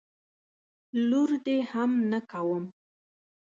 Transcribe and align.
لور 1.09 1.29
دي 1.45 1.57
هم 1.71 1.91
نه 2.11 2.19
کوم. 2.31 2.63